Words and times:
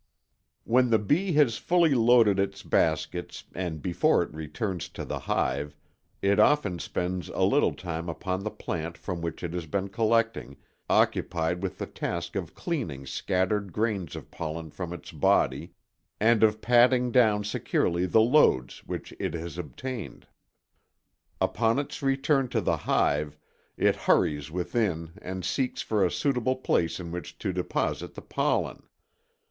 When 0.63 0.89
the 0.89 0.97
bee 0.97 1.33
has 1.33 1.59
fully 1.59 1.93
loaded 1.93 2.39
its 2.39 2.63
baskets 2.63 3.43
and 3.53 3.83
before 3.83 4.23
it 4.23 4.33
returns 4.33 4.89
to 4.89 5.05
the 5.05 5.19
hive 5.19 5.75
it 6.23 6.39
often 6.39 6.79
spends 6.79 7.29
a 7.29 7.43
little 7.43 7.75
time 7.75 8.09
upon 8.09 8.43
the 8.43 8.49
plant 8.49 8.97
from 8.97 9.21
which 9.21 9.43
it 9.43 9.53
has 9.53 9.67
been 9.67 9.89
collecting, 9.89 10.57
occupied 10.89 11.61
with 11.61 11.77
the 11.77 11.85
task 11.85 12.35
of 12.35 12.55
cleaning 12.55 13.05
scattered 13.05 13.71
grains 13.71 14.15
of 14.15 14.31
pollen 14.31 14.71
from 14.71 14.91
its 14.91 15.11
body 15.11 15.71
and 16.19 16.41
of 16.41 16.61
patting 16.61 17.11
down 17.11 17.43
securely 17.43 18.07
the 18.07 18.21
loads 18.21 18.79
which 18.87 19.13
it 19.19 19.35
has 19.35 19.55
obtained. 19.59 20.25
Upon 21.39 21.77
its 21.77 22.01
return 22.01 22.47
to 22.47 22.59
the 22.59 22.77
hive 22.77 23.37
it 23.77 23.95
hurries 23.95 24.49
within 24.49 25.11
and 25.21 25.45
seeks 25.45 25.83
for 25.83 26.03
a 26.03 26.09
suitable 26.09 26.55
place 26.55 26.99
in 26.99 27.11
which 27.11 27.37
to 27.37 27.53
deposit 27.53 28.15
the 28.15 28.23
pollen. 28.23 28.81